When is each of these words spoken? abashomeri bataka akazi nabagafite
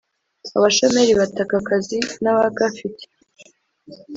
abashomeri 0.57 1.11
bataka 1.19 1.53
akazi 1.61 1.97
nabagafite 2.21 3.03